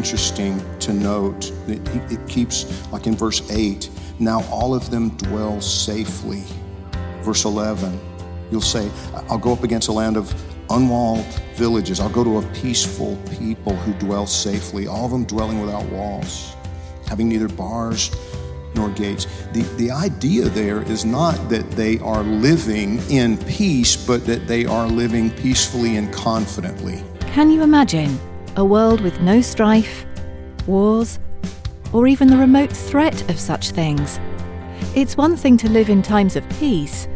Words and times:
Interesting 0.00 0.58
to 0.78 0.94
note 0.94 1.52
that 1.66 2.10
it 2.10 2.26
keeps, 2.26 2.90
like 2.90 3.06
in 3.06 3.14
verse 3.14 3.42
8, 3.50 3.90
now 4.18 4.42
all 4.44 4.74
of 4.74 4.90
them 4.90 5.10
dwell 5.18 5.60
safely. 5.60 6.42
Verse 7.20 7.44
11, 7.44 8.00
you'll 8.50 8.62
say, 8.62 8.90
I'll 9.28 9.36
go 9.36 9.52
up 9.52 9.62
against 9.62 9.88
a 9.88 9.92
land 9.92 10.16
of 10.16 10.32
unwalled 10.70 11.26
villages. 11.54 12.00
I'll 12.00 12.08
go 12.08 12.24
to 12.24 12.38
a 12.38 12.42
peaceful 12.54 13.18
people 13.38 13.76
who 13.76 13.92
dwell 13.98 14.26
safely, 14.26 14.86
all 14.86 15.04
of 15.04 15.10
them 15.10 15.24
dwelling 15.24 15.60
without 15.60 15.84
walls, 15.90 16.54
having 17.06 17.28
neither 17.28 17.48
bars 17.48 18.10
nor 18.74 18.88
gates. 18.88 19.26
The, 19.52 19.60
the 19.76 19.90
idea 19.90 20.48
there 20.48 20.80
is 20.80 21.04
not 21.04 21.34
that 21.50 21.70
they 21.72 21.98
are 21.98 22.22
living 22.22 23.02
in 23.10 23.36
peace, 23.36 23.98
but 23.98 24.24
that 24.24 24.48
they 24.48 24.64
are 24.64 24.88
living 24.88 25.28
peacefully 25.28 25.98
and 25.98 26.10
confidently. 26.10 27.04
Can 27.34 27.50
you 27.50 27.62
imagine 27.62 28.18
a 28.56 28.64
world 28.64 29.00
with 29.00 29.20
no 29.20 29.40
strife, 29.40 30.06
wars, 30.66 31.18
or 31.92 32.06
even 32.06 32.28
the 32.28 32.36
remote 32.36 32.72
threat 32.72 33.28
of 33.30 33.38
such 33.38 33.70
things? 33.70 34.18
It's 34.94 35.16
one 35.16 35.36
thing 35.36 35.56
to 35.58 35.68
live 35.68 35.90
in 35.90 36.02
times 36.02 36.36
of 36.36 36.48
peace, 36.50 37.08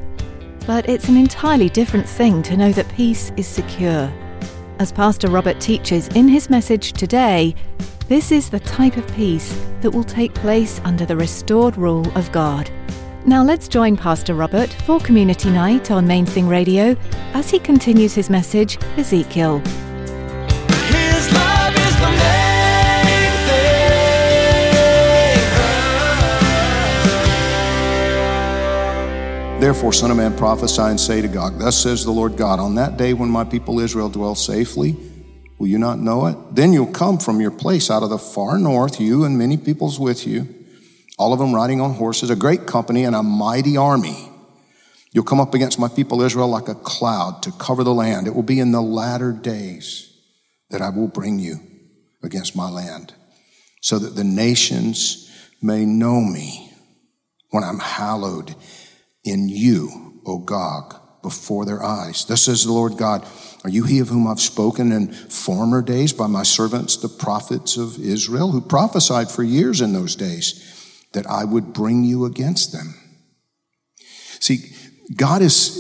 but 0.67 0.89
it's 0.89 1.09
an 1.09 1.17
entirely 1.17 1.69
different 1.69 2.09
thing 2.09 2.43
to 2.43 2.57
know 2.57 2.73
that 2.73 2.89
peace 2.91 3.33
is 3.37 3.47
secure. 3.47 4.13
As 4.79 4.93
Pastor 4.93 5.29
Robert 5.29 5.61
teaches 5.61 6.09
in 6.09 6.29
his 6.29 6.51
message 6.51 6.93
today, 6.93 7.55
this 8.09 8.33
is 8.33 8.51
the 8.51 8.61
type 8.61 8.97
of 8.97 9.15
peace 9.15 9.59
that 9.81 9.91
will 9.91 10.05
take 10.05 10.35
place 10.35 10.81
under 10.85 11.07
the 11.07 11.17
restored 11.17 11.77
rule 11.77 12.07
of 12.17 12.31
God. 12.33 12.71
Now 13.27 13.43
let's 13.43 13.69
join 13.69 13.97
Pastor 13.97 14.35
Robert 14.35 14.71
for 14.85 15.01
Community 15.01 15.51
Night 15.51 15.91
on 15.91 16.07
Main 16.07 16.27
Thing 16.27 16.47
Radio 16.47 16.95
as 17.33 17.51
he 17.51 17.59
continues 17.59 18.15
his 18.15 18.29
message, 18.29 18.77
Ezekiel. 18.99 19.63
Therefore, 29.65 29.95
Son 29.95 30.11
of 30.11 30.19
Man, 30.19 30.37
prophesy 30.37 30.83
and 30.83 31.01
say 31.01 31.23
to 31.23 31.27
Gog, 31.27 31.59
Thus 31.59 31.83
says 31.83 32.05
the 32.05 32.11
Lord 32.11 32.37
God, 32.37 32.61
on 32.61 32.75
that 32.75 32.99
day 32.99 33.15
when 33.15 33.31
my 33.31 33.45
people 33.45 33.81
Israel 33.81 34.11
dwell 34.11 34.35
safely, 34.35 34.95
will 35.57 35.69
you 35.69 35.79
not 35.79 35.99
know 35.99 36.27
it? 36.27 36.37
Then 36.55 36.75
you'll 36.75 36.93
come 36.93 37.17
from 37.17 37.41
your 37.41 37.51
place 37.51 37.91
out 37.91 38.03
of 38.03 38.11
the 38.11 38.19
far 38.19 38.59
north, 38.59 39.01
you 39.01 39.25
and 39.25 39.39
many 39.39 39.57
peoples 39.57 39.99
with 39.99 40.27
you, 40.27 40.55
all 41.17 41.33
of 41.33 41.39
them 41.39 41.55
riding 41.55 41.81
on 41.81 41.95
horses, 41.95 42.29
a 42.29 42.37
great 42.37 42.67
company 42.67 43.05
and 43.05 43.17
a 43.17 43.23
mighty 43.23 43.79
army. 43.79 44.29
You'll 45.13 45.25
come 45.25 45.41
up 45.41 45.55
against 45.55 45.79
my 45.79 45.89
people 45.89 46.21
Israel 46.21 46.49
like 46.49 46.69
a 46.69 46.75
cloud 46.75 47.43
to 47.45 47.53
cover 47.53 47.85
the 47.85 47.95
land. 47.95 48.27
It 48.27 48.35
will 48.35 48.43
be 48.43 48.61
in 48.61 48.71
the 48.71 48.83
latter 48.83 49.33
days 49.33 50.13
that 50.69 50.83
I 50.83 50.91
will 50.91 51.09
bring 51.09 51.39
you 51.39 51.61
against 52.23 52.55
my 52.55 52.69
land, 52.69 53.15
so 53.81 53.99
that 53.99 54.15
the 54.15 54.25
nations 54.25 55.35
may 55.63 55.87
know 55.87 56.21
me 56.21 56.71
when 57.49 57.65
I'm 57.65 57.79
hallowed 57.79 58.55
in 59.25 59.49
you, 59.49 60.21
O 60.27 60.39
Gog, 60.39 60.95
before 61.23 61.65
their 61.65 61.83
eyes. 61.83 62.25
Thus 62.27 62.43
says 62.43 62.65
the 62.65 62.73
Lord 62.73 62.97
God, 62.97 63.27
Are 63.65 63.71
you 63.71 63.85
he 63.85 63.99
of 63.99 64.09
whom 64.09 64.27
I've 64.27 64.41
spoken 64.41 64.93
in 64.93 65.13
former 65.13 65.83
days 65.83 66.13
by 66.13 66.27
my 66.27 66.43
servants, 66.43 66.97
the 66.97 67.09
prophets 67.09 67.77
of 67.77 67.99
Israel, 67.99 68.51
who 68.51 68.61
prophesied 68.61 69.31
for 69.31 69.43
years 69.43 69.81
in 69.81 69.93
those 69.93 70.15
days 70.15 71.07
that 71.13 71.27
I 71.27 71.45
would 71.45 71.73
bring 71.73 72.05
you 72.05 72.27
against 72.27 72.73
them? 72.73 72.95
See, 74.41 74.73
God 75.17 75.41
is, 75.41 75.79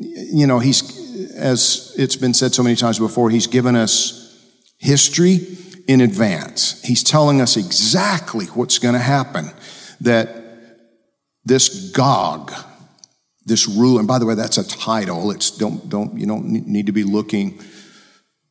you 0.00 0.46
know, 0.46 0.58
He's, 0.58 1.30
as 1.36 1.94
it's 1.96 2.16
been 2.16 2.34
said 2.34 2.52
so 2.54 2.64
many 2.64 2.76
times 2.76 2.98
before, 2.98 3.30
He's 3.30 3.46
given 3.46 3.76
us 3.76 4.20
history 4.78 5.38
in 5.86 6.00
advance. 6.00 6.82
He's 6.82 7.02
telling 7.02 7.40
us 7.40 7.56
exactly 7.56 8.46
what's 8.46 8.78
going 8.78 8.94
to 8.94 9.00
happen. 9.00 9.50
That 10.00 10.43
this 11.44 11.90
Gog, 11.90 12.52
this 13.44 13.68
ruler, 13.68 13.98
and 13.98 14.08
by 14.08 14.18
the 14.18 14.26
way, 14.26 14.34
that's 14.34 14.58
a 14.58 14.66
title. 14.66 15.30
It's 15.30 15.50
don't 15.50 15.88
don't 15.88 16.18
you 16.18 16.26
don't 16.26 16.46
need 16.46 16.86
to 16.86 16.92
be 16.92 17.04
looking, 17.04 17.60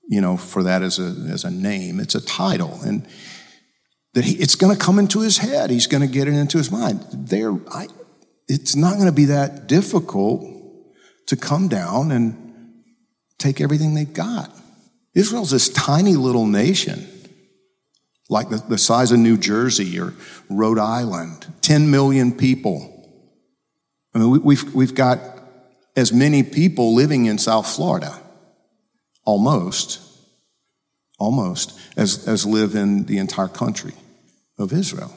you 0.08 0.22
know, 0.22 0.38
for 0.38 0.64
that 0.64 0.82
as 0.82 1.00
a 1.00 1.16
as 1.32 1.44
a 1.44 1.52
name. 1.52 2.00
It's 2.00 2.16
a 2.16 2.22
title, 2.22 2.80
and 2.84 3.08
that 4.14 4.26
he, 4.26 4.36
it's 4.36 4.56
going 4.56 4.76
to 4.76 4.84
come 4.84 5.00
into 5.00 5.22
his 5.22 5.40
head. 5.40 5.70
He's 5.70 5.88
going 5.88 6.02
to 6.02 6.08
get 6.08 6.28
it 6.28 6.36
into 6.36 6.58
his 6.58 6.72
mind. 6.72 7.06
There, 7.12 7.54
I, 7.72 7.88
it's 8.48 8.76
not 8.76 8.94
going 8.94 9.08
to 9.08 9.12
be 9.12 9.26
that 9.26 9.68
difficult 9.68 10.46
to 11.28 11.36
come 11.36 11.68
down 11.68 12.12
and 12.12 12.84
take 13.40 13.60
everything 13.60 13.94
they've 13.94 14.14
got. 14.14 14.52
Israel's 15.14 15.52
this 15.52 15.70
tiny 15.70 16.16
little 16.16 16.46
nation, 16.46 17.08
like 18.30 18.50
the, 18.50 18.58
the 18.70 18.78
size 18.78 19.12
of 19.12 19.20
New 19.20 19.38
Jersey 19.38 20.00
or 20.00 20.14
Rhode 20.50 20.80
Island, 20.80 21.46
10 21.62 21.92
million 21.92 22.32
people. 22.32 22.90
I 24.14 24.20
mean, 24.20 24.30
we, 24.30 24.40
we've, 24.40 24.76
we've 24.76 24.96
got 24.96 25.20
as 25.96 26.12
many 26.12 26.44
people 26.44 26.94
living 26.94 27.26
in 27.26 27.38
South 27.38 27.68
Florida, 27.68 28.20
almost, 29.26 30.00
almost, 31.20 31.80
as, 31.98 32.28
as 32.28 32.46
live 32.46 32.76
in 32.76 33.06
the 33.06 33.18
entire 33.18 33.48
country 33.48 33.94
of 34.58 34.74
Israel. 34.74 35.14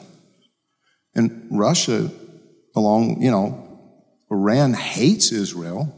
And 1.15 1.47
Russia, 1.49 2.11
along, 2.75 3.21
you 3.21 3.31
know, 3.31 3.63
Iran 4.29 4.73
hates 4.73 5.31
Israel. 5.31 5.93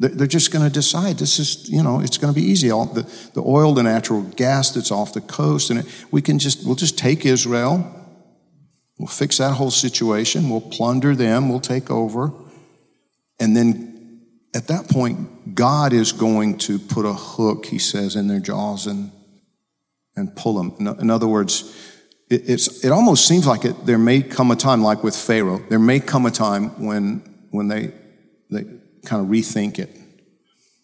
They're 0.00 0.28
just 0.28 0.52
going 0.52 0.64
to 0.64 0.72
decide 0.72 1.18
this 1.18 1.40
is, 1.40 1.68
you 1.68 1.82
know, 1.82 1.98
it's 1.98 2.18
going 2.18 2.32
to 2.32 2.40
be 2.40 2.46
easy. 2.46 2.70
All 2.70 2.86
the, 2.86 3.02
the 3.34 3.42
oil, 3.42 3.74
the 3.74 3.82
natural 3.82 4.22
gas 4.22 4.70
that's 4.70 4.92
off 4.92 5.12
the 5.12 5.20
coast, 5.20 5.70
and 5.70 5.80
it, 5.80 5.86
we 6.12 6.22
can 6.22 6.38
just, 6.38 6.64
we'll 6.64 6.76
just 6.76 6.96
take 6.96 7.26
Israel. 7.26 7.94
We'll 8.96 9.08
fix 9.08 9.38
that 9.38 9.54
whole 9.54 9.72
situation. 9.72 10.50
We'll 10.50 10.60
plunder 10.60 11.16
them. 11.16 11.48
We'll 11.48 11.60
take 11.60 11.90
over. 11.90 12.32
And 13.40 13.56
then 13.56 14.22
at 14.54 14.68
that 14.68 14.88
point, 14.88 15.54
God 15.56 15.92
is 15.92 16.12
going 16.12 16.58
to 16.58 16.78
put 16.78 17.04
a 17.04 17.12
hook, 17.12 17.66
he 17.66 17.78
says, 17.78 18.14
in 18.14 18.28
their 18.28 18.40
jaws 18.40 18.86
and, 18.86 19.10
and 20.14 20.34
pull 20.36 20.54
them. 20.54 20.74
In, 20.78 21.00
in 21.00 21.10
other 21.10 21.26
words, 21.28 21.74
it, 22.30 22.48
it's, 22.48 22.84
it 22.84 22.90
almost 22.90 23.26
seems 23.26 23.48
like 23.48 23.64
it, 23.64 23.84
there 23.84 23.98
may 23.98 24.22
come 24.22 24.52
a 24.52 24.56
time, 24.56 24.82
like 24.82 25.02
with 25.02 25.16
Pharaoh, 25.16 25.58
there 25.68 25.78
may 25.78 25.98
come 25.98 26.24
a 26.26 26.30
time 26.30 26.84
when, 26.84 27.46
when 27.50 27.68
they, 27.68 27.92
they 28.50 28.64
kind 29.04 29.22
of 29.22 29.28
rethink 29.28 29.78
it, 29.78 29.96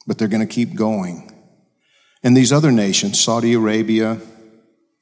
but 0.07 0.19
they're 0.19 0.29
going 0.29 0.47
to 0.47 0.53
keep 0.53 0.75
going. 0.75 1.31
And 2.23 2.37
these 2.37 2.53
other 2.53 2.73
nations, 2.73 3.21
Saudi 3.21 3.53
Arabia, 3.53 4.19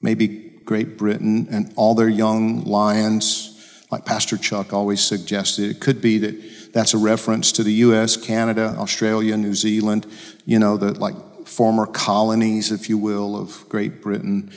maybe 0.01 0.61
Great 0.65 0.99
Britain, 0.99 1.47
and 1.51 1.73
all 1.77 1.95
their 1.95 2.09
young 2.09 2.65
lions, 2.65 3.49
like 3.91 4.05
Pastor 4.05 4.37
Chuck 4.37 4.73
always 4.73 5.01
suggested, 5.01 5.71
it 5.71 5.81
could 5.81 6.01
be 6.01 6.19
that 6.19 6.73
that's 6.73 6.95
a 6.95 6.99
reference 6.99 7.53
to 7.53 7.63
the 7.63 7.73
U.S., 7.75 8.17
Canada, 8.17 8.75
Australia, 8.79 9.37
New 9.37 9.55
Zealand, 9.55 10.07
you 10.45 10.59
know, 10.59 10.77
the 10.77 10.99
like 10.99 11.15
former 11.47 11.87
colonies, 11.87 12.73
if 12.73 12.89
you 12.89 12.99
will, 12.99 13.37
of 13.37 13.69
Great 13.69 14.01
Britain. 14.01 14.51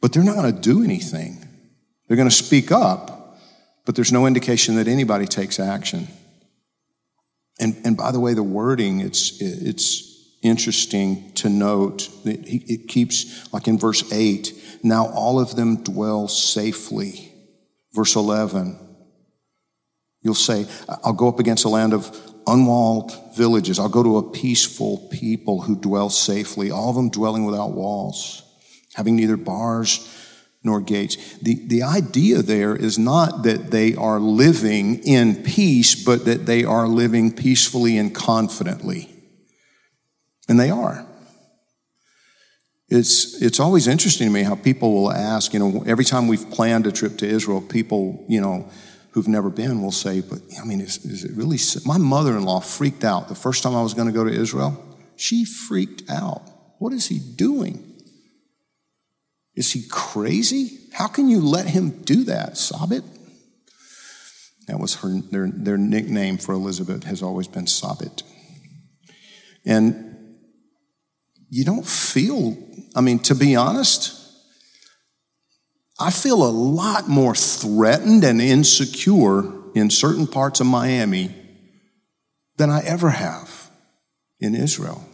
But 0.00 0.12
they're 0.12 0.24
not 0.24 0.36
going 0.36 0.54
to 0.54 0.60
do 0.60 0.82
anything. 0.82 1.46
They're 2.08 2.16
going 2.16 2.28
to 2.28 2.34
speak 2.34 2.72
up, 2.72 3.38
but 3.84 3.94
there's 3.94 4.12
no 4.12 4.26
indication 4.26 4.76
that 4.76 4.88
anybody 4.88 5.26
takes 5.26 5.60
action. 5.60 6.08
And, 7.60 7.80
and 7.84 7.96
by 7.96 8.10
the 8.10 8.18
way, 8.18 8.32
the 8.34 8.42
wording, 8.42 9.00
it's, 9.00 9.40
it's 9.40 10.10
interesting 10.42 11.32
to 11.34 11.50
note 11.50 12.08
that 12.24 12.48
he, 12.48 12.64
it 12.66 12.88
keeps, 12.88 13.52
like 13.52 13.68
in 13.68 13.78
verse 13.78 14.10
8, 14.10 14.80
now 14.82 15.08
all 15.10 15.38
of 15.38 15.54
them 15.54 15.82
dwell 15.82 16.26
safely. 16.26 17.32
Verse 17.92 18.16
11, 18.16 18.78
you'll 20.22 20.34
say, 20.34 20.66
I'll 21.04 21.12
go 21.12 21.28
up 21.28 21.38
against 21.38 21.64
a 21.64 21.68
land 21.68 21.92
of 21.92 22.16
unwalled 22.46 23.36
villages. 23.36 23.78
I'll 23.78 23.88
go 23.88 24.02
to 24.02 24.16
a 24.16 24.30
peaceful 24.30 25.08
people 25.12 25.60
who 25.60 25.76
dwell 25.76 26.08
safely, 26.08 26.70
all 26.70 26.90
of 26.90 26.96
them 26.96 27.10
dwelling 27.10 27.44
without 27.44 27.72
walls, 27.72 28.42
having 28.94 29.16
neither 29.16 29.36
bars 29.36 30.16
nor 30.62 30.80
gates. 30.80 31.16
The, 31.38 31.66
the 31.66 31.82
idea 31.82 32.42
there 32.42 32.76
is 32.76 32.98
not 32.98 33.44
that 33.44 33.70
they 33.70 33.94
are 33.94 34.20
living 34.20 35.02
in 35.04 35.42
peace, 35.42 36.04
but 36.04 36.26
that 36.26 36.46
they 36.46 36.64
are 36.64 36.86
living 36.86 37.32
peacefully 37.32 37.96
and 37.96 38.14
confidently. 38.14 39.08
And 40.48 40.60
they 40.60 40.70
are. 40.70 41.06
It's, 42.88 43.40
it's 43.40 43.60
always 43.60 43.86
interesting 43.86 44.26
to 44.26 44.32
me 44.32 44.42
how 44.42 44.56
people 44.56 44.92
will 44.92 45.12
ask, 45.12 45.54
you 45.54 45.60
know, 45.60 45.84
every 45.86 46.04
time 46.04 46.26
we've 46.26 46.50
planned 46.50 46.86
a 46.86 46.92
trip 46.92 47.18
to 47.18 47.26
Israel, 47.26 47.60
people, 47.60 48.24
you 48.28 48.40
know, 48.40 48.68
who've 49.12 49.28
never 49.28 49.48
been 49.48 49.80
will 49.80 49.92
say, 49.92 50.20
but 50.20 50.40
I 50.60 50.64
mean, 50.64 50.80
is, 50.80 51.04
is 51.04 51.24
it 51.24 51.32
really? 51.36 51.56
si-" 51.56 51.80
My 51.86 51.98
mother 51.98 52.36
in 52.36 52.44
law 52.44 52.60
freaked 52.60 53.04
out 53.04 53.28
the 53.28 53.34
first 53.34 53.62
time 53.62 53.74
I 53.74 53.82
was 53.82 53.94
going 53.94 54.08
to 54.08 54.12
go 54.12 54.24
to 54.24 54.30
Israel. 54.30 54.84
She 55.16 55.44
freaked 55.44 56.10
out. 56.10 56.42
What 56.78 56.92
is 56.92 57.06
he 57.06 57.18
doing? 57.18 57.89
Is 59.60 59.72
he 59.72 59.82
crazy? 59.90 60.78
How 60.94 61.06
can 61.06 61.28
you 61.28 61.42
let 61.42 61.66
him 61.66 61.90
do 62.04 62.24
that? 62.24 62.54
Sabit? 62.54 63.04
That 64.68 64.80
was 64.80 64.94
her, 65.02 65.20
their, 65.30 65.50
their 65.52 65.76
nickname 65.76 66.38
for 66.38 66.54
Elizabeth 66.54 67.04
has 67.04 67.22
always 67.22 67.46
been 67.46 67.66
Sabit. 67.66 68.22
And 69.66 70.38
you 71.50 71.66
don't 71.66 71.86
feel, 71.86 72.56
I 72.96 73.02
mean, 73.02 73.18
to 73.18 73.34
be 73.34 73.54
honest, 73.54 74.16
I 75.98 76.10
feel 76.10 76.42
a 76.42 76.48
lot 76.48 77.06
more 77.06 77.34
threatened 77.34 78.24
and 78.24 78.40
insecure 78.40 79.42
in 79.74 79.90
certain 79.90 80.26
parts 80.26 80.60
of 80.60 80.68
Miami 80.68 81.34
than 82.56 82.70
I 82.70 82.80
ever 82.86 83.10
have 83.10 83.70
in 84.40 84.54
Israel. 84.54 85.06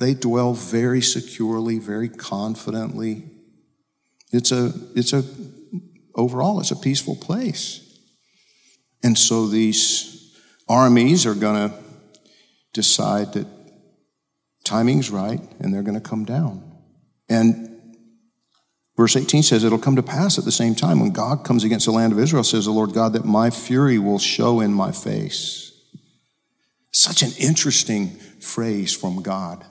They 0.00 0.14
dwell 0.14 0.54
very 0.54 1.02
securely, 1.02 1.78
very 1.78 2.08
confidently. 2.08 3.30
It's 4.32 4.50
a, 4.50 4.72
it's 4.96 5.12
a, 5.12 5.22
overall, 6.14 6.58
it's 6.58 6.70
a 6.70 6.76
peaceful 6.76 7.16
place. 7.16 7.86
And 9.04 9.16
so 9.16 9.46
these 9.46 10.34
armies 10.70 11.26
are 11.26 11.34
going 11.34 11.68
to 11.68 11.76
decide 12.72 13.34
that 13.34 13.46
timing's 14.64 15.10
right 15.10 15.40
and 15.60 15.72
they're 15.72 15.82
going 15.82 16.00
to 16.00 16.08
come 16.08 16.24
down. 16.24 16.64
And 17.28 17.68
verse 18.96 19.16
18 19.16 19.42
says, 19.42 19.64
It'll 19.64 19.78
come 19.78 19.96
to 19.96 20.02
pass 20.02 20.38
at 20.38 20.46
the 20.46 20.52
same 20.52 20.74
time 20.74 21.00
when 21.00 21.10
God 21.10 21.44
comes 21.44 21.62
against 21.62 21.84
the 21.84 21.92
land 21.92 22.14
of 22.14 22.18
Israel, 22.18 22.42
says 22.42 22.64
the 22.64 22.70
Lord 22.70 22.94
God, 22.94 23.12
that 23.12 23.26
my 23.26 23.50
fury 23.50 23.98
will 23.98 24.18
show 24.18 24.60
in 24.60 24.72
my 24.72 24.92
face. 24.92 25.72
Such 26.90 27.22
an 27.22 27.32
interesting 27.38 28.08
phrase 28.40 28.96
from 28.96 29.20
God. 29.20 29.66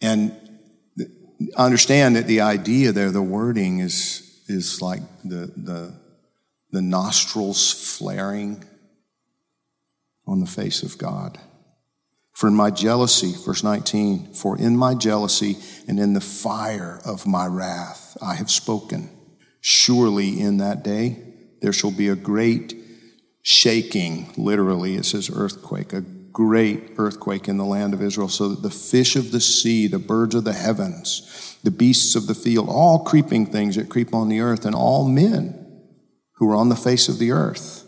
And 0.00 0.34
understand 1.56 2.16
that 2.16 2.26
the 2.26 2.40
idea 2.40 2.92
there, 2.92 3.10
the 3.10 3.22
wording 3.22 3.80
is, 3.80 4.42
is 4.48 4.80
like 4.82 5.02
the, 5.24 5.52
the, 5.56 5.94
the 6.70 6.82
nostrils 6.82 7.72
flaring 7.98 8.64
on 10.26 10.40
the 10.40 10.46
face 10.46 10.82
of 10.82 10.98
God. 10.98 11.38
For 12.32 12.48
in 12.48 12.54
my 12.54 12.70
jealousy, 12.70 13.34
verse 13.44 13.62
19, 13.62 14.32
for 14.32 14.56
in 14.56 14.76
my 14.76 14.94
jealousy 14.94 15.58
and 15.86 15.98
in 15.98 16.14
the 16.14 16.20
fire 16.20 17.00
of 17.04 17.26
my 17.26 17.46
wrath 17.46 18.16
I 18.22 18.34
have 18.34 18.50
spoken. 18.50 19.10
Surely 19.60 20.40
in 20.40 20.58
that 20.58 20.82
day 20.82 21.22
there 21.60 21.72
shall 21.72 21.90
be 21.90 22.08
a 22.08 22.16
great 22.16 22.74
shaking, 23.42 24.32
literally, 24.36 24.96
it 24.96 25.04
says 25.04 25.30
earthquake, 25.30 25.92
a 25.92 26.04
great 26.32 26.92
earthquake 26.96 27.48
in 27.48 27.56
the 27.56 27.64
land 27.64 27.94
of 27.94 28.02
Israel, 28.02 28.28
so 28.28 28.48
that 28.48 28.62
the 28.62 28.70
fish 28.70 29.16
of 29.16 29.32
the 29.32 29.40
sea, 29.40 29.86
the 29.86 29.98
birds 29.98 30.34
of 30.34 30.44
the 30.44 30.52
heavens, 30.52 31.58
the 31.62 31.70
beasts 31.70 32.14
of 32.14 32.26
the 32.26 32.34
field, 32.34 32.68
all 32.68 33.04
creeping 33.04 33.46
things 33.46 33.76
that 33.76 33.88
creep 33.88 34.14
on 34.14 34.28
the 34.28 34.40
earth, 34.40 34.64
and 34.64 34.74
all 34.74 35.08
men 35.08 35.56
who 36.34 36.50
are 36.50 36.56
on 36.56 36.68
the 36.68 36.76
face 36.76 37.08
of 37.08 37.18
the 37.18 37.32
earth 37.32 37.84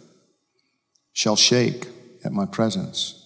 shall 1.12 1.36
shake 1.36 1.88
at 2.24 2.32
my 2.32 2.46
presence. 2.46 3.18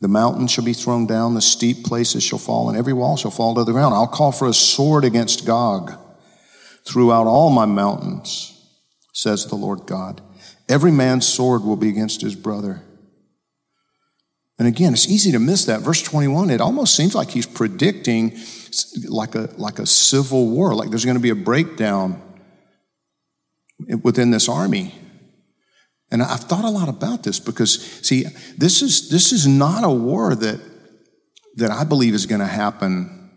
The 0.00 0.08
mountains 0.08 0.50
shall 0.50 0.64
be 0.64 0.72
thrown 0.72 1.06
down, 1.06 1.34
the 1.34 1.40
steep 1.40 1.84
places 1.84 2.22
shall 2.22 2.38
fall, 2.38 2.68
and 2.68 2.76
every 2.76 2.92
wall 2.92 3.16
shall 3.16 3.30
fall 3.30 3.54
to 3.54 3.64
the 3.64 3.72
ground. 3.72 3.94
I'll 3.94 4.06
call 4.06 4.32
for 4.32 4.48
a 4.48 4.54
sword 4.54 5.04
against 5.04 5.46
Gog 5.46 5.92
throughout 6.86 7.26
all 7.26 7.50
my 7.50 7.64
mountains, 7.64 8.52
says 9.12 9.46
the 9.46 9.54
Lord 9.54 9.86
God. 9.86 10.20
Every 10.68 10.92
man's 10.92 11.26
sword 11.26 11.62
will 11.62 11.76
be 11.76 11.88
against 11.88 12.20
his 12.20 12.34
brother. 12.34 12.82
And 14.58 14.68
again, 14.68 14.92
it's 14.92 15.08
easy 15.08 15.32
to 15.32 15.38
miss 15.38 15.64
that. 15.64 15.80
Verse 15.80 16.02
21, 16.02 16.50
it 16.50 16.60
almost 16.60 16.94
seems 16.94 17.14
like 17.14 17.30
he's 17.30 17.46
predicting 17.46 18.38
like 19.08 19.34
a, 19.34 19.50
like 19.56 19.78
a 19.78 19.86
civil 19.86 20.48
war, 20.48 20.74
like 20.74 20.90
there's 20.90 21.04
going 21.04 21.16
to 21.16 21.22
be 21.22 21.30
a 21.30 21.34
breakdown 21.34 22.22
within 24.02 24.30
this 24.30 24.48
army. 24.48 24.94
And 26.10 26.22
I've 26.22 26.40
thought 26.40 26.64
a 26.64 26.70
lot 26.70 26.88
about 26.88 27.24
this 27.24 27.40
because, 27.40 27.80
see, 28.06 28.24
this 28.56 28.82
is, 28.82 29.10
this 29.10 29.32
is 29.32 29.46
not 29.46 29.82
a 29.82 29.90
war 29.90 30.34
that, 30.34 30.60
that 31.56 31.70
I 31.70 31.84
believe 31.84 32.14
is 32.14 32.26
going 32.26 32.40
to 32.40 32.46
happen 32.46 33.30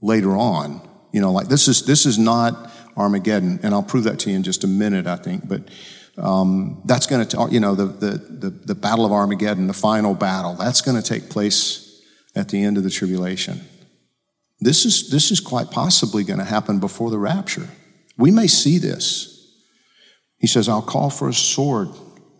later 0.00 0.36
on. 0.36 0.88
You 1.12 1.20
know, 1.20 1.32
like 1.32 1.48
this 1.48 1.66
is, 1.66 1.84
this 1.86 2.06
is 2.06 2.18
not 2.18 2.70
Armageddon. 2.96 3.60
And 3.62 3.74
I'll 3.74 3.82
prove 3.82 4.04
that 4.04 4.20
to 4.20 4.30
you 4.30 4.36
in 4.36 4.44
just 4.44 4.62
a 4.62 4.68
minute, 4.68 5.06
I 5.06 5.16
think. 5.16 5.48
But 5.48 5.68
um, 6.16 6.82
that's 6.84 7.06
going 7.06 7.26
to, 7.26 7.48
you 7.50 7.60
know, 7.60 7.74
the, 7.74 7.86
the, 7.86 8.10
the, 8.10 8.50
the 8.50 8.74
Battle 8.74 9.04
of 9.04 9.12
Armageddon, 9.12 9.66
the 9.66 9.72
final 9.72 10.14
battle, 10.14 10.54
that's 10.54 10.80
going 10.80 11.00
to 11.00 11.06
take 11.06 11.28
place 11.28 12.00
at 12.36 12.48
the 12.48 12.62
end 12.62 12.76
of 12.76 12.84
the 12.84 12.90
tribulation. 12.90 13.60
This 14.60 14.84
is, 14.84 15.10
this 15.10 15.30
is 15.30 15.40
quite 15.40 15.70
possibly 15.70 16.24
going 16.24 16.38
to 16.38 16.44
happen 16.44 16.78
before 16.78 17.10
the 17.10 17.18
rapture. 17.18 17.68
We 18.16 18.30
may 18.30 18.46
see 18.46 18.78
this. 18.78 19.30
He 20.38 20.46
says, 20.46 20.68
I'll 20.68 20.82
call 20.82 21.10
for 21.10 21.28
a 21.28 21.34
sword 21.34 21.88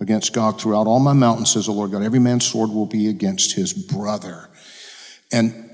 against 0.01 0.33
Gog 0.33 0.61
throughout 0.61 0.87
all 0.87 1.01
my 1.01 1.13
mountains, 1.13 1.53
says 1.53 1.67
the 1.67 1.73
Lord 1.73 1.91
God. 1.91 2.03
Every 2.03 2.19
man's 2.19 2.47
sword 2.47 2.71
will 2.71 2.87
be 2.87 3.09
against 3.09 3.55
his 3.55 3.73
brother. 3.73 4.49
And 5.33 5.71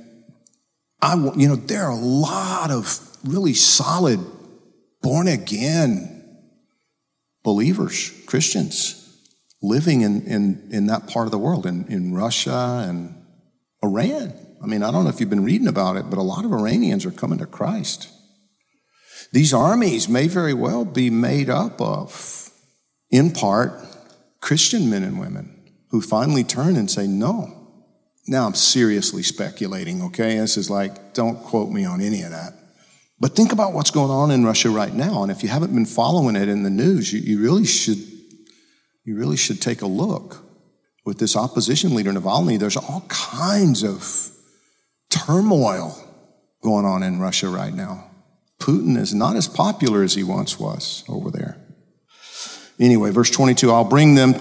I, 1.02 1.16
you 1.36 1.48
know, 1.48 1.56
there 1.56 1.84
are 1.84 1.92
a 1.92 1.96
lot 1.96 2.70
of 2.70 2.98
really 3.24 3.54
solid, 3.54 4.20
born 5.02 5.28
again 5.28 6.19
believers, 7.42 8.12
Christians, 8.26 8.96
living 9.62 10.02
in, 10.02 10.22
in, 10.22 10.68
in 10.70 10.86
that 10.86 11.08
part 11.08 11.26
of 11.26 11.32
the 11.32 11.38
world, 11.38 11.66
in, 11.66 11.86
in 11.88 12.14
Russia 12.14 12.84
and 12.88 13.14
Iran. 13.82 14.34
I 14.62 14.66
mean, 14.66 14.82
I 14.82 14.90
don't 14.90 15.04
know 15.04 15.10
if 15.10 15.20
you've 15.20 15.30
been 15.30 15.44
reading 15.44 15.68
about 15.68 15.96
it, 15.96 16.10
but 16.10 16.18
a 16.18 16.22
lot 16.22 16.44
of 16.44 16.52
Iranians 16.52 17.06
are 17.06 17.10
coming 17.10 17.38
to 17.38 17.46
Christ. 17.46 18.08
These 19.32 19.54
armies 19.54 20.08
may 20.08 20.26
very 20.26 20.54
well 20.54 20.84
be 20.84 21.08
made 21.08 21.48
up 21.48 21.80
of, 21.80 22.50
in 23.10 23.30
part, 23.30 23.72
Christian 24.40 24.90
men 24.90 25.02
and 25.02 25.20
women 25.20 25.72
who 25.90 26.00
finally 26.00 26.44
turn 26.44 26.76
and 26.76 26.90
say, 26.90 27.06
no. 27.06 27.56
Now 28.26 28.46
I'm 28.46 28.54
seriously 28.54 29.22
speculating, 29.22 30.02
okay? 30.02 30.38
This 30.38 30.56
is 30.56 30.70
like, 30.70 31.14
don't 31.14 31.42
quote 31.42 31.70
me 31.70 31.84
on 31.84 32.00
any 32.00 32.22
of 32.22 32.30
that. 32.30 32.54
But 33.20 33.36
think 33.36 33.52
about 33.52 33.74
what's 33.74 33.90
going 33.90 34.10
on 34.10 34.30
in 34.30 34.46
Russia 34.46 34.70
right 34.70 34.92
now. 34.92 35.22
And 35.22 35.30
if 35.30 35.42
you 35.42 35.50
haven't 35.50 35.74
been 35.74 35.84
following 35.84 36.36
it 36.36 36.48
in 36.48 36.62
the 36.62 36.70
news, 36.70 37.12
you, 37.12 37.20
you 37.20 37.42
really 37.42 37.66
should, 37.66 37.98
you 39.04 39.16
really 39.16 39.36
should 39.36 39.60
take 39.60 39.82
a 39.82 39.86
look. 39.86 40.42
With 41.04 41.18
this 41.18 41.36
opposition 41.36 41.94
leader, 41.94 42.12
Navalny, 42.12 42.58
there's 42.58 42.76
all 42.76 43.04
kinds 43.08 43.82
of 43.82 44.30
turmoil 45.08 45.96
going 46.62 46.84
on 46.84 47.02
in 47.02 47.20
Russia 47.20 47.48
right 47.48 47.72
now. 47.72 48.10
Putin 48.58 48.96
is 48.96 49.14
not 49.14 49.36
as 49.36 49.48
popular 49.48 50.02
as 50.02 50.14
he 50.14 50.22
once 50.22 50.60
was 50.60 51.04
over 51.08 51.30
there. 51.30 51.56
Anyway, 52.78 53.10
verse 53.10 53.30
22 53.30 53.70
I'll 53.70 53.84
bring 53.84 54.14
them, 54.14 54.34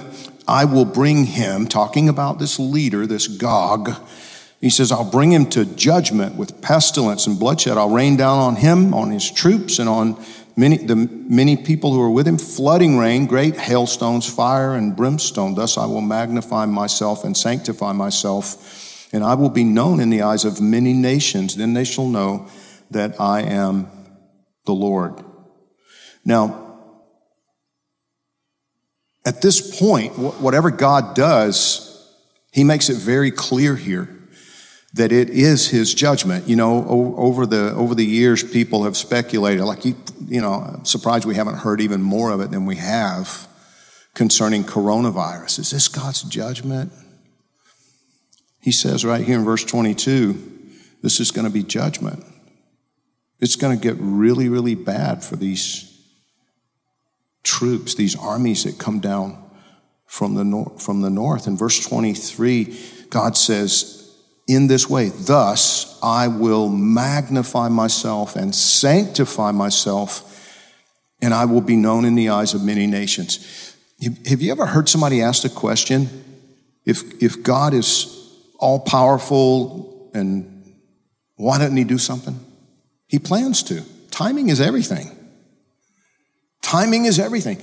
I 0.48 0.66
will 0.66 0.86
bring 0.86 1.26
him, 1.26 1.68
talking 1.68 2.10
about 2.10 2.40
this 2.40 2.60
leader, 2.60 3.06
this 3.08 3.28
Gog. 3.28 3.92
He 4.62 4.70
says, 4.70 4.92
I'll 4.92 5.10
bring 5.10 5.32
him 5.32 5.46
to 5.52 5.64
judgment 5.64 6.36
with 6.36 6.62
pestilence 6.62 7.28
and 7.28 7.40
bloodshed. 7.40 7.78
I'll 7.78 7.90
rain 7.90 8.18
down 8.18 8.40
on 8.40 8.56
him, 8.58 8.94
on 8.94 9.10
his 9.10 9.32
troops, 9.32 9.80
and 9.80 9.88
on 9.88 10.22
many, 10.58 10.78
the 10.78 10.98
many 10.98 11.56
people 11.56 11.94
who 11.94 12.02
are 12.02 12.10
with 12.10 12.28
him, 12.28 12.38
flooding 12.38 12.98
rain, 12.98 13.26
great 13.26 13.56
hailstones, 13.56 14.30
fire, 14.30 14.76
and 14.76 14.98
brimstone. 14.98 15.56
Thus 15.56 15.78
I 15.78 15.86
will 15.86 16.02
magnify 16.02 16.66
myself 16.66 17.24
and 17.24 17.38
sanctify 17.38 17.94
myself, 17.94 19.08
and 19.14 19.24
I 19.24 19.36
will 19.36 19.50
be 19.50 19.64
known 19.64 20.02
in 20.02 20.10
the 20.10 20.24
eyes 20.24 20.44
of 20.44 20.60
many 20.60 20.92
nations. 20.92 21.56
Then 21.56 21.74
they 21.74 21.86
shall 21.86 22.08
know 22.08 22.48
that 22.92 23.22
I 23.22 23.44
am 23.44 23.88
the 24.66 24.74
Lord. 24.74 25.24
Now, 26.26 26.66
at 29.26 29.42
this 29.42 29.80
point, 29.80 30.18
whatever 30.18 30.70
God 30.70 31.16
does, 31.16 32.14
He 32.52 32.66
makes 32.66 32.90
it 32.90 32.98
very 32.98 33.32
clear 33.32 33.78
here 33.78 34.19
that 34.94 35.12
it 35.12 35.30
is 35.30 35.70
His 35.70 35.94
judgment. 35.94 36.48
You 36.48 36.56
know, 36.56 36.86
over 36.88 37.46
the 37.46 37.74
over 37.74 37.96
the 37.96 38.06
years, 38.06 38.44
people 38.44 38.84
have 38.84 38.98
speculated. 38.98 39.64
Like 39.64 39.86
you, 39.86 39.96
you 40.28 40.42
know, 40.42 40.54
I'm 40.54 40.86
surprised 40.86 41.26
we 41.26 41.36
haven't 41.36 41.58
heard 41.58 41.82
even 41.82 42.02
more 42.02 42.32
of 42.32 42.42
it 42.42 42.52
than 42.52 42.66
we 42.66 42.78
have 42.78 43.48
concerning 44.14 44.64
coronavirus. 44.64 45.60
Is 45.60 45.72
this 45.72 45.88
God's 45.88 46.24
judgment? 46.24 46.92
He 48.62 48.72
says 48.72 49.06
right 49.06 49.26
here 49.26 49.38
in 49.38 49.46
verse 49.46 49.64
22, 49.64 50.60
this 51.02 51.20
is 51.20 51.32
going 51.32 51.48
to 51.48 51.54
be 51.54 51.64
judgment. 51.64 52.26
It's 53.40 53.56
going 53.56 53.78
to 53.78 53.82
get 53.82 53.96
really, 54.00 54.50
really 54.50 54.76
bad 54.76 55.24
for 55.24 55.38
these 55.38 55.86
troops, 57.44 57.96
these 57.96 58.18
armies 58.18 58.66
that 58.66 58.78
come 58.78 59.00
down 59.00 59.42
from 60.06 60.36
the, 60.36 60.44
nor- 60.44 60.78
from 60.78 61.02
the 61.02 61.10
north. 61.10 61.48
In 61.48 61.56
verse 61.56 61.86
23, 61.88 62.78
God 63.10 63.38
says, 63.38 63.99
in 64.50 64.66
this 64.66 64.90
way. 64.90 65.10
Thus, 65.10 66.00
I 66.02 66.28
will 66.28 66.70
magnify 66.70 67.70
myself 67.70 68.36
and 68.36 68.54
sanctify 68.54 69.52
myself, 69.52 70.26
and 71.22 71.36
I 71.36 71.46
will 71.46 71.62
be 71.62 71.76
known 71.76 72.04
in 72.04 72.16
the 72.16 72.30
eyes 72.30 72.56
of 72.56 72.64
many 72.64 72.88
nations. 72.88 73.76
Have- 74.02 74.42
you 74.42 74.52
ever 74.52 74.66
heard 74.66 74.90
somebody 74.90 75.22
ask 75.22 75.44
the 75.44 75.50
question 75.50 76.10
if, 76.84 77.22
if 77.22 77.44
God 77.44 77.76
is 77.76 78.16
all 78.58 78.80
powerful 78.80 80.10
and 80.16 80.64
why 81.36 81.60
doesn't 81.60 81.78
he 81.78 81.84
do 81.84 82.00
something? 82.00 82.38
He 83.08 83.20
plans 83.20 83.62
to. 83.64 83.84
Timing 84.10 84.50
is 84.50 84.60
everything. 84.60 85.16
Timing 86.64 87.06
is 87.06 87.20
everything. 87.20 87.62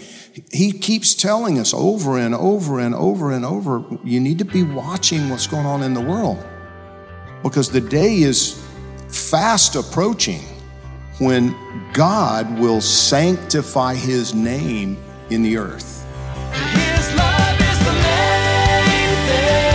He 0.53 0.71
keeps 0.71 1.15
telling 1.15 1.59
us 1.59 1.75
over 1.75 2.17
and 2.17 2.35
over 2.35 2.79
and 2.79 2.95
over 2.95 3.33
and 3.33 3.45
over 3.45 3.85
you 4.05 4.21
need 4.21 4.39
to 4.39 4.45
be 4.45 4.63
watching 4.63 5.29
what's 5.31 5.49
going 5.49 5.67
on 5.67 5.83
in 5.83 5.93
the 5.93 6.01
world 6.01 6.45
because 7.49 7.71
the 7.71 7.81
day 7.81 8.17
is 8.19 8.63
fast 9.09 9.77
approaching 9.77 10.41
when 11.19 11.55
God 11.93 12.59
will 12.59 12.81
sanctify 12.81 13.95
his 13.95 14.35
name 14.35 14.97
in 15.31 15.43
the 15.43 15.57
earth. 15.57 16.05
His 16.53 17.15
love 17.17 17.61
is 17.61 17.79
the 17.85 17.93
main 17.93 19.17
thing. 19.27 19.67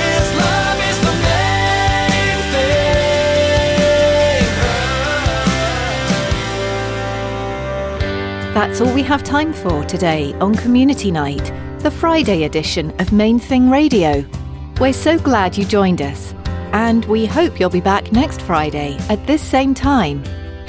His 0.00 0.34
love 0.36 0.80
is 0.90 0.98
the 1.00 1.12
main 1.22 2.38
thing. 2.52 4.52
That's 8.54 8.80
all 8.80 8.92
we 8.92 9.02
have 9.04 9.22
time 9.22 9.52
for 9.52 9.84
today 9.84 10.34
on 10.40 10.54
Community 10.54 11.10
Night, 11.10 11.52
the 11.82 11.90
Friday 11.90 12.44
edition 12.44 12.92
of 13.00 13.10
Main 13.12 13.40
Thing 13.40 13.68
Radio. 13.68 14.24
We're 14.78 14.92
so 14.92 15.18
glad 15.18 15.58
you 15.58 15.64
joined 15.64 16.00
us, 16.00 16.32
and 16.72 17.04
we 17.06 17.26
hope 17.26 17.58
you'll 17.58 17.70
be 17.70 17.80
back 17.80 18.12
next 18.12 18.40
Friday 18.40 18.96
at 19.08 19.26
this 19.26 19.42
same 19.42 19.74
time. 19.74 20.22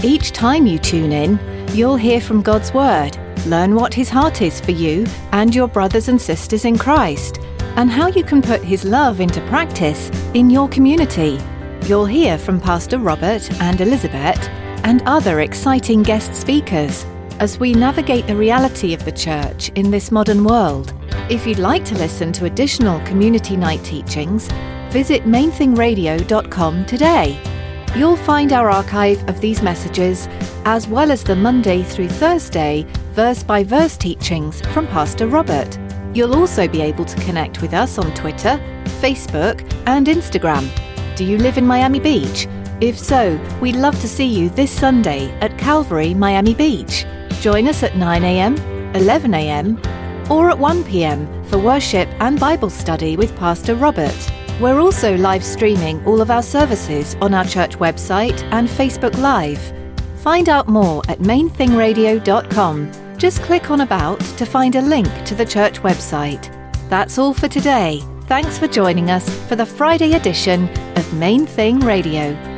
Each 0.04 0.32
time 0.32 0.66
you 0.66 0.80
tune 0.80 1.12
in, 1.12 1.40
you'll 1.76 1.98
hear 1.98 2.20
from 2.20 2.42
God's 2.42 2.74
Word, 2.74 3.16
learn 3.46 3.76
what 3.76 3.94
His 3.94 4.10
heart 4.10 4.42
is 4.42 4.60
for 4.60 4.72
you 4.72 5.06
and 5.34 5.54
your 5.54 5.68
brothers 5.68 6.08
and 6.08 6.20
sisters 6.20 6.66
in 6.66 6.80
Christ, 6.80 7.38
and 7.76 7.92
how 7.92 8.08
you 8.08 8.24
can 8.24 8.42
put 8.42 8.64
His 8.64 8.84
love 8.84 9.20
into 9.20 9.40
practice 9.42 10.10
in 10.34 10.50
your 10.50 10.68
community. 10.68 11.40
You'll 11.84 12.08
hear 12.08 12.40
from 12.40 12.60
Pastor 12.60 12.98
Robert 12.98 13.52
and 13.62 13.80
Elizabeth 13.80 14.50
and 14.84 15.04
other 15.06 15.42
exciting 15.42 16.02
guest 16.02 16.34
speakers 16.34 17.06
as 17.40 17.60
we 17.60 17.74
navigate 17.74 18.26
the 18.26 18.36
reality 18.36 18.96
of 18.96 19.06
the 19.06 19.12
church 19.12 19.70
in 19.76 19.92
this 19.92 20.12
modern 20.12 20.44
world. 20.44 20.92
If 21.30 21.48
you'd 21.48 21.60
like 21.60 21.86
to 21.86 21.96
listen 21.96 22.34
to 22.34 22.46
additional 22.46 23.00
community 23.06 23.56
night 23.56 23.82
teachings, 23.86 24.50
visit 24.90 25.24
mainthingradio.com 25.24 26.86
today. 26.86 27.42
You'll 27.96 28.18
find 28.18 28.52
our 28.52 28.70
archive 28.70 29.28
of 29.30 29.40
these 29.40 29.62
messages, 29.62 30.28
as 30.66 30.86
well 30.86 31.12
as 31.12 31.24
the 31.24 31.36
Monday 31.36 31.82
through 31.82 32.10
Thursday 32.10 32.86
verse 33.14 33.42
by 33.42 33.64
verse 33.64 33.96
teachings 33.96 34.60
from 34.74 34.86
Pastor 34.88 35.28
Robert. 35.28 35.80
You'll 36.14 36.36
also 36.36 36.68
be 36.68 36.82
able 36.82 37.06
to 37.06 37.22
connect 37.22 37.62
with 37.62 37.74
us 37.74 37.98
on 37.98 38.14
Twitter, 38.14 38.60
Facebook, 39.00 39.62
and 39.88 40.08
Instagram. 40.08 40.68
Do 41.16 41.24
you 41.24 41.38
live 41.38 41.58
in 41.58 41.66
Miami 41.66 42.02
Beach? 42.02 42.48
If 42.82 43.00
so, 43.00 43.40
we'd 43.62 43.78
love 43.78 44.00
to 44.02 44.10
see 44.10 44.26
you 44.26 44.50
this 44.50 44.72
Sunday 44.72 45.32
at 45.40 45.58
Calvary, 45.58 46.14
Miami 46.14 46.54
Beach. 46.54 47.06
Join 47.40 47.70
us 47.70 47.82
at 47.82 47.94
9am, 47.94 48.58
11am, 48.94 49.93
or 50.30 50.50
at 50.50 50.58
1pm 50.58 51.46
for 51.48 51.58
worship 51.58 52.08
and 52.20 52.40
Bible 52.40 52.70
study 52.70 53.18
with 53.18 53.36
Pastor 53.36 53.76
Robert. 53.76 54.32
We're 54.60 54.80
also 54.80 55.18
live 55.18 55.44
streaming 55.44 56.06
all 56.06 56.22
of 56.22 56.30
our 56.32 56.44
services 56.44 57.16
on 57.22 57.34
our 57.34 57.46
church 57.46 57.78
website 57.78 58.42
and 58.52 58.68
Facebook 58.68 59.18
Live. 59.18 59.62
Find 60.22 60.48
out 60.48 60.68
more 60.68 61.02
at 61.10 61.20
mainthingradio.com. 61.20 63.18
Just 63.18 63.42
click 63.42 63.72
on 63.72 63.82
About 63.82 64.20
to 64.20 64.46
find 64.46 64.76
a 64.76 64.82
link 64.82 65.08
to 65.26 65.36
the 65.36 65.46
church 65.46 65.82
website. 65.82 66.50
That's 66.90 67.18
all 67.18 67.34
for 67.34 67.48
today. 67.48 68.02
Thanks 68.28 68.58
for 68.58 68.68
joining 68.68 69.12
us 69.12 69.30
for 69.48 69.56
the 69.56 69.66
Friday 69.66 70.14
edition 70.14 70.70
of 70.98 71.14
Main 71.14 71.46
Thing 71.46 71.80
Radio. 71.80 72.53